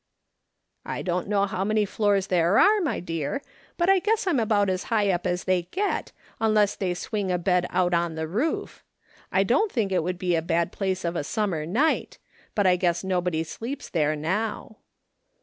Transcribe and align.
"I 0.83 1.03
don't 1.03 1.27
know 1.27 1.45
liow 1.45 1.63
mnny 1.63 1.87
floors 1.87 2.25
there 2.25 2.57
are, 2.57 2.81
my 2.81 2.99
dear, 2.99 3.43
but 3.77 3.87
I 3.87 3.99
guess 3.99 4.25
I'm 4.25 4.39
about 4.39 4.67
as 4.67 4.85
high 4.85 5.11
up 5.11 5.27
as 5.27 5.43
they 5.43 5.67
get, 5.69 6.11
unless 6.39 6.75
they 6.75 6.95
swing 6.95 7.31
a 7.31 7.37
bed 7.37 7.67
out 7.69 7.93
on 7.93 8.15
the 8.15 8.27
roof. 8.27 8.83
I 9.31 9.43
don't 9.43 9.71
think 9.71 9.91
it 9.91 10.01
would 10.01 10.17
be 10.17 10.33
a 10.35 10.41
bad 10.41 10.71
place 10.71 11.05
of 11.05 11.15
a 11.15 11.23
summer 11.23 11.67
night; 11.67 12.17
but 12.55 12.65
I 12.65 12.77
guess 12.77 13.03
nobody 13.03 13.43
sleeps 13.43 13.89
there 13.91 14.15
now." 14.15 14.77